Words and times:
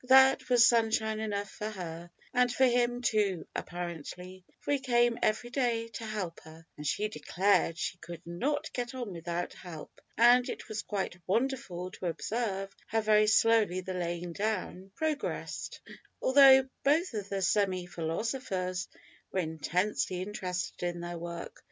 That 0.07 0.49
was 0.49 0.65
sunshine 0.65 1.19
enough 1.19 1.51
for 1.51 1.69
her, 1.69 2.09
and 2.33 2.51
for 2.51 2.65
him 2.65 3.03
too 3.03 3.45
apparently, 3.55 4.43
for 4.59 4.71
he 4.71 4.79
came 4.79 5.19
every 5.21 5.51
day 5.51 5.89
to 5.89 6.07
help 6.07 6.39
her, 6.39 6.65
(and 6.75 6.87
she 6.87 7.07
declared 7.07 7.77
she 7.77 7.99
could 7.99 8.25
not 8.25 8.73
get 8.73 8.95
on 8.95 9.13
without 9.13 9.53
help), 9.53 10.01
and 10.17 10.49
it 10.49 10.67
was 10.67 10.81
quite 10.81 11.19
wonderful 11.27 11.91
to 11.91 12.07
observe 12.07 12.75
how 12.87 13.01
very 13.01 13.27
slowly 13.27 13.81
the 13.81 13.93
laying 13.93 14.33
down 14.33 14.89
progressed, 14.95 15.79
although 16.19 16.67
both 16.83 17.13
of 17.13 17.29
the 17.29 17.43
semi 17.43 17.85
philosophers 17.85 18.87
were 19.31 19.41
intensely 19.41 20.23
interested 20.23 20.81
in 20.83 21.01
their 21.01 21.19
work. 21.19 21.59